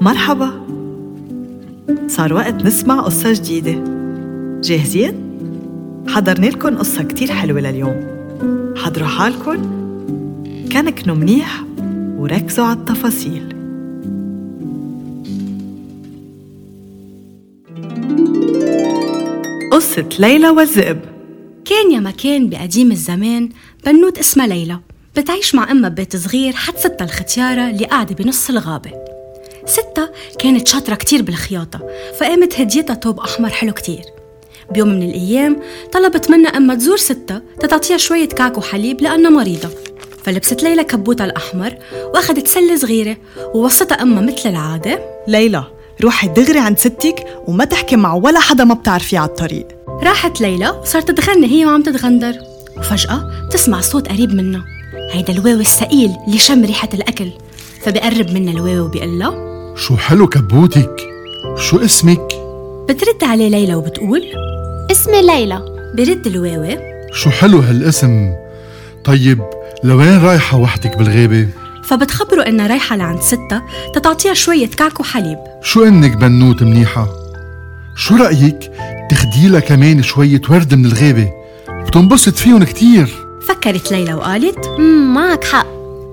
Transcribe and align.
مرحبا. 0.00 0.66
صار 2.06 2.34
وقت 2.34 2.54
نسمع 2.54 3.00
قصة 3.00 3.32
جديدة. 3.32 3.84
جاهزين؟ 4.60 5.14
حضرنا 6.08 6.46
لكم 6.46 6.78
قصة 6.78 7.02
كتير 7.02 7.30
حلوة 7.30 7.60
لليوم. 7.60 8.06
حضروا 8.76 9.08
حالكم. 9.08 9.80
كنكنوا 10.72 11.16
منيح 11.16 11.64
وركزوا 12.18 12.64
على 12.64 12.78
التفاصيل. 12.78 13.56
قصة 19.72 20.08
ليلى 20.18 20.48
والذئب 20.50 21.00
كان 21.64 21.92
يا 21.92 22.00
مكان 22.00 22.48
بقديم 22.48 22.92
الزمان 22.92 23.48
بنوت 23.86 24.18
اسمها 24.18 24.46
ليلى. 24.46 24.78
بتعيش 25.16 25.54
مع 25.54 25.70
أمها 25.70 25.88
ببيت 25.88 26.16
صغير 26.16 26.52
حد 26.52 26.76
ستة 26.76 27.04
الختيارة 27.04 27.70
اللي 27.70 27.84
قاعدة 27.84 28.14
بنص 28.14 28.50
الغابة. 28.50 29.09
ستة 29.70 30.08
كانت 30.38 30.68
شاطرة 30.68 30.94
كتير 30.94 31.22
بالخياطة 31.22 31.80
فقامت 32.18 32.60
هديتها 32.60 32.94
توب 32.94 33.20
أحمر 33.20 33.48
حلو 33.48 33.72
كتير. 33.72 34.02
بيوم 34.70 34.88
من 34.88 35.02
الأيام 35.02 35.62
طلبت 35.92 36.30
منها 36.30 36.56
أمها 36.56 36.76
تزور 36.76 36.96
ستة 36.96 37.40
تتعطيها 37.60 37.96
شوية 37.96 38.28
كعك 38.28 38.58
وحليب 38.58 39.00
لأنها 39.00 39.30
مريضة. 39.30 39.68
فلبست 40.24 40.62
ليلى 40.62 40.84
كبوتها 40.84 41.24
الأحمر 41.24 41.74
وأخذت 42.14 42.46
سلة 42.46 42.76
صغيرة 42.76 43.16
ووصتها 43.54 44.02
أمها 44.02 44.22
مثل 44.22 44.50
العادة. 44.50 45.00
ليلى 45.28 45.64
روحي 46.02 46.28
دغري 46.28 46.58
عند 46.58 46.78
ستك 46.78 47.26
وما 47.46 47.64
تحكي 47.64 47.96
مع 47.96 48.14
ولا 48.14 48.40
حدا 48.40 48.64
ما 48.64 48.74
بتعرفيه 48.74 49.18
على 49.18 49.28
الطريق. 49.28 49.68
راحت 49.88 50.40
ليلى 50.40 50.70
وصارت 50.70 51.10
تغني 51.10 51.46
هي 51.46 51.66
وعم 51.66 51.82
تتغندر. 51.82 52.34
وفجأة 52.78 53.48
تسمع 53.50 53.80
صوت 53.80 54.08
قريب 54.08 54.34
منها 54.34 54.64
هيدا 55.12 55.32
الواوي 55.32 55.60
السئيل 55.60 56.10
اللي 56.26 56.38
شم 56.38 56.64
ريحة 56.64 56.88
الأكل. 56.94 57.30
فبقرب 57.84 58.30
منها 58.30 58.52
الواوي 58.54 58.80
وبيقول 58.80 59.18
لها 59.18 59.49
شو 59.76 59.96
حلو 59.96 60.26
كبوتك؟ 60.26 60.96
شو 61.56 61.78
اسمك؟ 61.78 62.28
بترد 62.88 63.24
عليه 63.24 63.48
ليلى 63.48 63.74
وبتقول؟ 63.74 64.22
اسمي 64.90 65.22
ليلى. 65.22 65.62
برد 65.94 66.26
الواوي. 66.26 66.78
شو 67.12 67.30
حلو 67.30 67.58
هالاسم. 67.58 68.32
طيب 69.04 69.40
لوين 69.84 70.24
رايحة 70.24 70.58
وحدك 70.58 70.96
بالغابة؟ 70.98 71.48
فبتخبره 71.84 72.42
إنها 72.42 72.66
رايحة 72.66 72.96
لعند 72.96 73.20
ستة 73.20 73.62
تتعطيها 73.94 74.34
شوية 74.34 74.66
كعك 74.66 75.00
وحليب. 75.00 75.38
شو 75.62 75.84
إنك 75.84 76.16
بنوت 76.16 76.62
منيحة؟ 76.62 77.08
شو 77.96 78.16
رأيك 78.16 78.72
تخديلها 79.10 79.60
كمان 79.60 80.02
شوية 80.02 80.40
ورد 80.50 80.74
من 80.74 80.86
الغابة 80.86 81.30
بتنبسط 81.86 82.34
فيهم 82.34 82.64
كتير. 82.64 83.08
فكرت 83.48 83.92
ليلى 83.92 84.14
وقالت؟ 84.14 84.66
امم 84.66 85.14
معك 85.14 85.44
حق. 85.44 85.66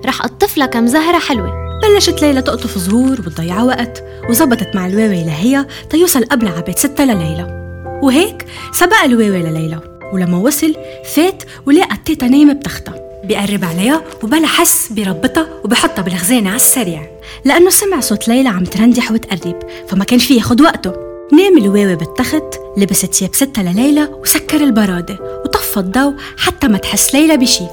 رح 0.06 0.20
أقطف 0.20 0.58
لك 0.58 0.70
كم 0.70 0.86
زهرة 0.86 1.18
حلوة. 1.18 1.67
بلشت 1.82 2.22
ليلى 2.22 2.42
تقطف 2.42 2.78
زهور 2.78 3.20
وتضيع 3.20 3.62
وقت 3.62 4.04
وزبطت 4.28 4.76
مع 4.76 4.86
الواوي 4.86 5.24
لهي 5.24 5.66
تيوصل 5.90 6.24
قبل 6.24 6.48
على 6.48 6.62
بيت 6.62 6.78
ستة 6.78 7.04
لليلى. 7.04 7.58
وهيك 8.02 8.46
سبق 8.72 8.96
الواوي 9.04 9.42
لليلى 9.42 9.80
ولما 10.12 10.38
وصل 10.38 10.74
فات 11.14 11.42
ولقى 11.66 11.96
تيتا 12.04 12.26
نايمة 12.26 12.52
بتختها. 12.52 12.94
بيقرب 13.24 13.64
عليها 13.64 14.02
وبلا 14.22 14.46
حس 14.46 14.92
بيربطها 14.92 15.48
وبحطها 15.64 16.02
بالخزانة 16.02 16.48
على 16.48 16.56
السريع. 16.56 17.06
لأنه 17.44 17.70
سمع 17.70 18.00
صوت 18.00 18.28
ليلى 18.28 18.48
عم 18.48 18.64
ترندح 18.64 19.12
وتقرب 19.12 19.62
فما 19.88 20.04
كان 20.04 20.18
فيه 20.18 20.36
ياخد 20.36 20.60
وقته. 20.60 20.92
نام 21.32 21.58
الواوي 21.58 21.96
بالتخت 21.96 22.54
لبس 22.76 23.06
ثياب 23.06 23.34
ستة 23.34 23.62
لليلى 23.62 24.08
وسكر 24.22 24.56
البرادة 24.56 25.42
وطفى 25.44 25.76
الضوء 25.76 26.14
حتى 26.38 26.68
ما 26.68 26.78
تحس 26.78 27.14
ليلى 27.14 27.36
بشي. 27.36 27.64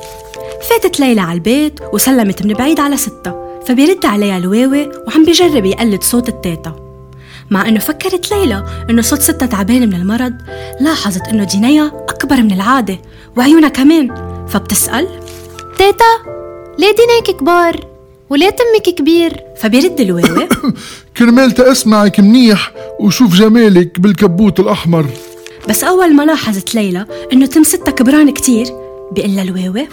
فاتت 0.70 1.00
ليلى 1.00 1.22
على 1.22 1.34
البيت 1.34 1.80
وسلمت 1.94 2.46
من 2.46 2.54
بعيد 2.54 2.80
على 2.80 2.98
ستة. 2.98 3.45
فبيرد 3.68 4.06
عليها 4.06 4.38
الواوي 4.38 4.92
وعم 5.08 5.26
بيجرب 5.26 5.66
يقلد 5.66 6.04
صوت 6.04 6.30
التيتا. 6.30 6.76
مع 7.50 7.68
إنه 7.68 7.80
فكرت 7.80 8.32
ليلى 8.32 8.66
إنه 8.90 9.02
صوت 9.02 9.22
ستة 9.22 9.46
تعبانة 9.46 9.86
من 9.86 9.94
المرض 9.94 10.34
لاحظت 10.82 11.28
إنه 11.28 11.44
دينيا 11.44 11.92
أكبر 12.10 12.36
من 12.36 12.52
العادة 12.52 13.00
وعيونها 13.38 13.70
كمان. 13.70 14.16
فبتسأل 14.48 15.08
تيتا 15.78 16.36
ليه 16.80 16.96
دينيك 16.96 17.40
كبار؟ 17.40 17.86
وليه 18.30 18.50
تمك 18.50 18.96
كبير؟ 18.96 19.44
فبيرد 19.58 20.02
الواوي 20.02 20.48
كرمال 21.18 21.62
اسمعك 21.62 22.20
منيح 22.20 22.72
وشوف 23.00 23.36
جمالك 23.36 24.00
بالكبوت 24.00 24.60
الأحمر. 24.60 25.06
بس 25.70 25.84
أول 25.84 26.16
ما 26.16 26.24
لاحظت 26.24 26.76
ليلى 26.76 27.06
إنه 27.34 27.46
تم 27.46 27.64
ستة 27.64 27.92
كبران 27.92 28.34
كتير 28.34 28.66
بيقول 29.12 29.40
الواوي 29.40 29.88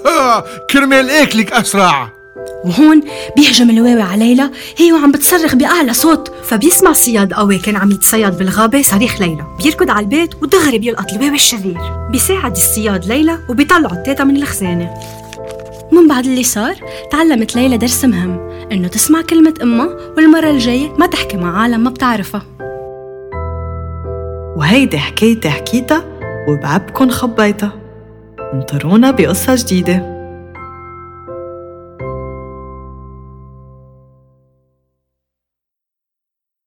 كرمال 0.70 1.10
أكلك 1.10 1.52
أسرع. 1.52 2.23
وهون 2.64 3.00
بيهجم 3.36 3.70
الواوي 3.70 4.02
على 4.02 4.24
ليلى 4.24 4.50
هي 4.76 4.92
وعم 4.92 5.12
بتصرخ 5.12 5.54
بأعلى 5.54 5.92
صوت. 5.92 6.34
فبيسمع 6.42 6.92
صياد 6.92 7.32
قوي 7.32 7.58
كان 7.58 7.76
عم 7.76 7.90
يتصيد 7.90 8.38
بالغابة 8.38 8.82
صريخ 8.82 9.20
ليلى. 9.20 9.44
بيركض 9.62 9.90
على 9.90 10.04
البيت 10.04 10.42
ودغري 10.42 10.78
بيلقط 10.78 11.12
الواوي 11.12 11.34
الشرير. 11.34 11.78
بيساعد 12.10 12.52
الصياد 12.52 13.06
ليلى 13.06 13.38
وبيطلعوا 13.48 13.92
التيتا 13.92 14.24
من 14.24 14.36
الخزانة. 14.36 14.94
من 15.92 16.08
بعد 16.08 16.24
اللي 16.24 16.42
صار 16.42 16.74
تعلمت 17.10 17.56
ليلى 17.56 17.76
درس 17.76 18.04
مهم 18.04 18.50
إنه 18.72 18.88
تسمع 18.88 19.22
كلمة 19.22 19.54
أمها 19.62 19.88
والمرة 20.16 20.50
الجاية 20.50 20.92
ما 20.98 21.06
تحكي 21.06 21.36
مع 21.36 21.62
عالم 21.62 21.80
ما 21.80 21.90
بتعرفها 21.90 22.42
وهيدي 24.56 24.98
حكايتي 24.98 25.50
حكيتها 25.50 26.04
وبعبكن 26.48 27.10
خبيتها. 27.10 27.72
انطرونا 28.54 29.10
بقصة 29.10 29.54
جديدة. 29.54 30.13